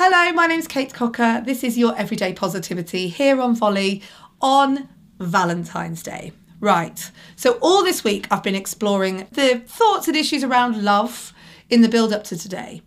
Hello, 0.00 0.30
my 0.30 0.46
name's 0.46 0.68
Kate 0.68 0.94
Cocker. 0.94 1.42
This 1.44 1.64
is 1.64 1.76
your 1.76 1.92
Everyday 1.96 2.32
Positivity 2.32 3.08
here 3.08 3.40
on 3.40 3.56
Volley 3.56 4.00
on 4.40 4.88
Valentine's 5.18 6.04
Day. 6.04 6.30
Right, 6.60 7.10
so 7.34 7.58
all 7.60 7.82
this 7.82 8.04
week 8.04 8.28
I've 8.30 8.44
been 8.44 8.54
exploring 8.54 9.26
the 9.32 9.60
thoughts 9.66 10.06
and 10.06 10.16
issues 10.16 10.44
around 10.44 10.84
love 10.84 11.32
in 11.68 11.80
the 11.80 11.88
build 11.88 12.12
up 12.12 12.22
to 12.26 12.38
today. 12.38 12.82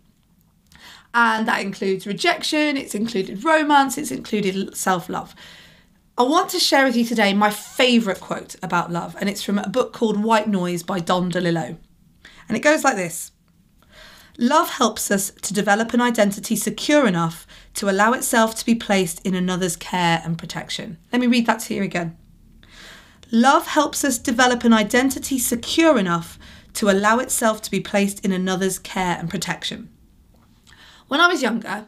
And 1.12 1.46
that 1.46 1.60
includes 1.60 2.06
rejection, 2.06 2.78
it's 2.78 2.94
included 2.94 3.44
romance, 3.44 3.98
it's 3.98 4.10
included 4.10 4.74
self 4.74 5.10
love. 5.10 5.34
I 6.16 6.22
want 6.22 6.48
to 6.52 6.58
share 6.58 6.86
with 6.86 6.96
you 6.96 7.04
today 7.04 7.34
my 7.34 7.50
favourite 7.50 8.20
quote 8.20 8.56
about 8.62 8.90
love, 8.90 9.16
and 9.20 9.28
it's 9.28 9.42
from 9.42 9.58
a 9.58 9.68
book 9.68 9.92
called 9.92 10.24
White 10.24 10.48
Noise 10.48 10.82
by 10.82 10.98
Don 10.98 11.30
DeLillo. 11.30 11.76
And 12.48 12.56
it 12.56 12.60
goes 12.60 12.84
like 12.84 12.96
this 12.96 13.32
Love 14.38 14.70
helps 14.70 15.10
us 15.10 15.30
to 15.42 15.52
develop 15.52 15.92
an 15.92 16.00
identity 16.00 16.56
secure 16.56 17.06
enough 17.06 17.46
to 17.74 17.90
allow 17.90 18.12
itself 18.12 18.54
to 18.54 18.64
be 18.64 18.74
placed 18.74 19.24
in 19.26 19.34
another's 19.34 19.76
care 19.76 20.22
and 20.24 20.38
protection. 20.38 20.98
Let 21.12 21.20
me 21.20 21.26
read 21.26 21.46
that 21.46 21.60
to 21.60 21.74
you 21.74 21.82
again. 21.82 22.16
Love 23.30 23.66
helps 23.66 24.04
us 24.04 24.18
develop 24.18 24.64
an 24.64 24.72
identity 24.72 25.38
secure 25.38 25.98
enough 25.98 26.38
to 26.74 26.90
allow 26.90 27.18
itself 27.18 27.60
to 27.62 27.70
be 27.70 27.80
placed 27.80 28.24
in 28.24 28.32
another's 28.32 28.78
care 28.78 29.16
and 29.18 29.28
protection. 29.28 29.90
When 31.08 31.20
I 31.20 31.28
was 31.28 31.42
younger, 31.42 31.86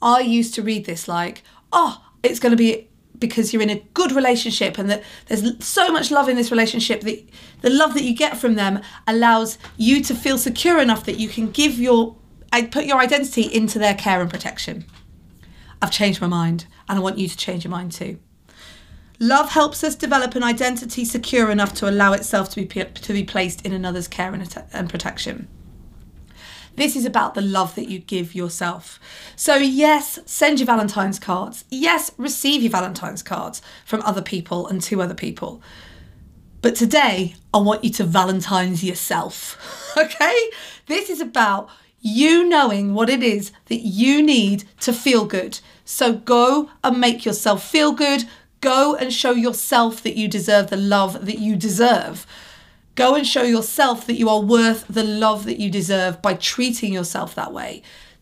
I 0.00 0.20
used 0.20 0.54
to 0.54 0.62
read 0.62 0.86
this 0.86 1.08
like, 1.08 1.42
oh, 1.72 2.04
it's 2.22 2.38
going 2.38 2.50
to 2.50 2.56
be 2.56 2.89
because 3.20 3.52
you're 3.52 3.62
in 3.62 3.70
a 3.70 3.80
good 3.94 4.12
relationship 4.12 4.78
and 4.78 4.90
that 4.90 5.02
there's 5.26 5.64
so 5.64 5.92
much 5.92 6.10
love 6.10 6.28
in 6.28 6.36
this 6.36 6.50
relationship 6.50 7.02
that 7.02 7.28
the 7.60 7.70
love 7.70 7.94
that 7.94 8.02
you 8.02 8.14
get 8.14 8.36
from 8.38 8.54
them 8.54 8.80
allows 9.06 9.58
you 9.76 10.02
to 10.02 10.14
feel 10.14 10.38
secure 10.38 10.80
enough 10.80 11.04
that 11.04 11.18
you 11.18 11.28
can 11.28 11.50
give 11.50 11.78
your 11.78 12.16
put 12.72 12.84
your 12.84 12.98
identity 12.98 13.42
into 13.42 13.78
their 13.78 13.94
care 13.94 14.20
and 14.20 14.30
protection. 14.30 14.84
I've 15.80 15.92
changed 15.92 16.20
my 16.20 16.26
mind 16.26 16.66
and 16.88 16.98
I 16.98 17.02
want 17.02 17.18
you 17.18 17.28
to 17.28 17.36
change 17.36 17.64
your 17.64 17.70
mind 17.70 17.92
too. 17.92 18.18
Love 19.20 19.50
helps 19.50 19.84
us 19.84 19.94
develop 19.94 20.34
an 20.34 20.42
identity 20.42 21.04
secure 21.04 21.50
enough 21.50 21.74
to 21.74 21.88
allow 21.88 22.12
itself 22.12 22.48
to 22.50 22.64
be 22.64 22.66
to 22.66 23.12
be 23.12 23.22
placed 23.22 23.64
in 23.64 23.72
another's 23.72 24.08
care 24.08 24.32
and, 24.32 24.66
and 24.72 24.88
protection. 24.88 25.46
This 26.80 26.96
is 26.96 27.04
about 27.04 27.34
the 27.34 27.42
love 27.42 27.74
that 27.74 27.90
you 27.90 27.98
give 27.98 28.34
yourself. 28.34 28.98
So, 29.36 29.56
yes, 29.56 30.18
send 30.24 30.60
your 30.60 30.66
Valentine's 30.66 31.18
cards. 31.18 31.66
Yes, 31.68 32.10
receive 32.16 32.62
your 32.62 32.70
Valentine's 32.70 33.22
cards 33.22 33.60
from 33.84 34.00
other 34.00 34.22
people 34.22 34.66
and 34.66 34.80
to 34.84 35.02
other 35.02 35.12
people. 35.12 35.60
But 36.62 36.74
today, 36.74 37.34
I 37.52 37.58
want 37.58 37.84
you 37.84 37.90
to 37.90 38.04
Valentine's 38.04 38.82
yourself. 38.82 39.92
okay? 39.98 40.50
This 40.86 41.10
is 41.10 41.20
about 41.20 41.68
you 42.00 42.48
knowing 42.48 42.94
what 42.94 43.10
it 43.10 43.22
is 43.22 43.52
that 43.66 43.80
you 43.80 44.22
need 44.22 44.64
to 44.80 44.94
feel 44.94 45.26
good. 45.26 45.60
So, 45.84 46.14
go 46.14 46.70
and 46.82 46.98
make 46.98 47.26
yourself 47.26 47.62
feel 47.62 47.92
good. 47.92 48.24
Go 48.62 48.96
and 48.96 49.12
show 49.12 49.32
yourself 49.32 50.02
that 50.02 50.16
you 50.16 50.28
deserve 50.28 50.70
the 50.70 50.78
love 50.78 51.26
that 51.26 51.40
you 51.40 51.56
deserve. 51.56 52.26
Go 53.00 53.14
and 53.14 53.26
show 53.26 53.44
yourself 53.44 54.06
that 54.06 54.18
you 54.18 54.28
are 54.28 54.42
worth 54.42 54.84
the 54.86 55.02
love 55.02 55.46
that 55.46 55.58
you 55.58 55.70
deserve 55.70 56.20
by 56.20 56.34
treating 56.34 56.92
yourself 56.92 57.34
that 57.34 57.50
way. 57.50 57.80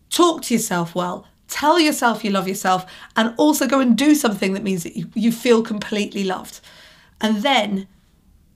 Talk 0.09 0.43
to 0.43 0.55
yourself 0.55 0.95
well. 0.95 1.27
Tell 1.49 1.81
yourself 1.81 2.23
you 2.23 2.31
love 2.31 2.47
yourself 2.47 2.87
and 3.17 3.35
also 3.39 3.67
go 3.67 3.81
and 3.81 3.99
do 3.99 4.15
something 4.15 4.53
that 4.53 4.63
means 4.63 4.85
that 4.85 4.97
you, 4.97 5.11
you 5.17 5.33
feel 5.33 5.65
completely 5.65 6.23
loved. 6.23 6.61
And 7.21 7.43
then 7.43 7.89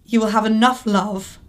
you 0.07 0.21
will 0.21 0.29
have 0.29 0.47
enough 0.47 0.87
love 0.87 1.41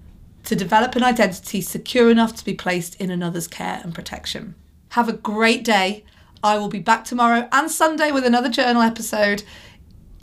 to 0.45 0.55
develop 0.55 0.95
an 0.95 1.03
identity 1.03 1.61
secure 1.61 2.09
enough 2.09 2.35
to 2.37 2.43
be 2.43 2.55
placed 2.55 2.99
in 2.99 3.11
another's 3.11 3.47
care 3.47 3.79
and 3.83 3.93
protection. 3.93 4.55
Have 4.93 5.07
a 5.07 5.13
great 5.13 5.63
day. 5.63 6.03
I 6.43 6.57
will 6.57 6.69
be 6.69 6.79
back 6.79 7.05
tomorrow 7.05 7.47
and 7.51 7.69
Sunday 7.69 8.11
with 8.11 8.25
another 8.25 8.49
journal 8.49 8.81
episode. 8.81 9.43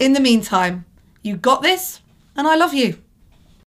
In 0.01 0.13
the 0.13 0.19
meantime, 0.19 0.87
you 1.23 1.37
got 1.37 1.63
this, 1.63 2.01
and 2.35 2.49
I 2.49 2.57
love 2.57 2.75
you. 2.75 2.99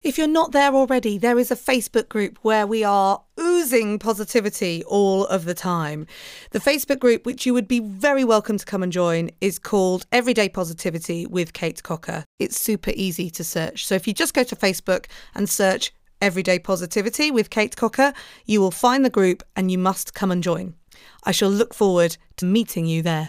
If 0.02 0.18
you're 0.18 0.26
not 0.26 0.50
there 0.50 0.74
already, 0.74 1.16
there 1.16 1.38
is 1.38 1.52
a 1.52 1.56
Facebook 1.56 2.08
group 2.08 2.36
where 2.42 2.66
we 2.66 2.82
are 2.82 3.22
oozing 3.38 4.00
positivity 4.00 4.82
all 4.88 5.24
of 5.26 5.44
the 5.44 5.54
time. 5.54 6.08
The 6.50 6.58
Facebook 6.58 6.98
group, 6.98 7.24
which 7.24 7.46
you 7.46 7.54
would 7.54 7.68
be 7.68 7.78
very 7.78 8.24
welcome 8.24 8.58
to 8.58 8.66
come 8.66 8.82
and 8.82 8.90
join, 8.90 9.30
is 9.40 9.60
called 9.60 10.06
Everyday 10.10 10.48
Positivity 10.48 11.24
with 11.24 11.52
Kate 11.52 11.84
Cocker. 11.84 12.24
It's 12.40 12.60
super 12.60 12.90
easy 12.96 13.30
to 13.30 13.44
search. 13.44 13.86
So 13.86 13.94
if 13.94 14.08
you 14.08 14.12
just 14.12 14.34
go 14.34 14.42
to 14.42 14.56
Facebook 14.56 15.06
and 15.36 15.48
search 15.48 15.92
Everyday 16.20 16.58
Positivity 16.58 17.30
with 17.30 17.50
Kate 17.50 17.76
Cocker, 17.76 18.12
you 18.44 18.60
will 18.60 18.72
find 18.72 19.04
the 19.04 19.10
group 19.10 19.44
and 19.54 19.70
you 19.70 19.78
must 19.78 20.14
come 20.14 20.32
and 20.32 20.42
join. 20.42 20.74
I 21.22 21.30
shall 21.30 21.48
look 21.48 21.74
forward 21.74 22.16
to 22.38 22.44
meeting 22.44 22.86
you 22.86 23.02
there. 23.02 23.20